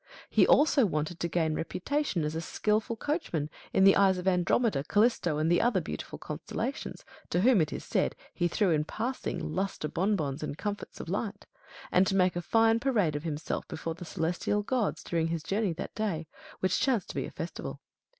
He 0.31 0.47
also 0.47 0.83
wanted 0.83 1.19
to 1.19 1.27
gain 1.27 1.53
reputation 1.53 2.23
as 2.23 2.33
a 2.33 2.41
skilful 2.41 2.95
coach 2.95 3.31
man, 3.31 3.51
in 3.71 3.83
the 3.83 3.95
eyes 3.95 4.17
of 4.17 4.27
Andromeda, 4.27 4.83
Callisto, 4.83 5.37
and 5.37 5.51
the 5.51 5.61
other 5.61 5.79
beautiful 5.79 6.17
constellations, 6.17 7.05
to 7.29 7.41
whom, 7.41 7.61
it 7.61 7.71
is 7.71 7.83
said, 7.85 8.15
he 8.33 8.47
threw, 8.47 8.71
in 8.71 8.83
passing, 8.83 9.53
lustre 9.53 9.87
bonbons, 9.89 10.41
and 10.41 10.57
comfits 10.57 10.99
of 10.99 11.07
light; 11.07 11.45
and 11.91 12.07
to 12.07 12.15
make 12.15 12.35
a 12.35 12.41
fine 12.41 12.79
parade 12.79 13.15
of 13.15 13.21
himself 13.21 13.67
before 13.67 13.93
the 13.93 14.03
celestial 14.03 14.63
gods 14.63 15.03
during 15.03 15.27
his 15.27 15.43
journey 15.43 15.71
that 15.73 15.93
day, 15.93 16.25
which 16.61 16.79
chanced 16.79 17.09
to 17.09 17.15
be 17.15 17.25
a 17.25 17.29
festival. 17.31 17.79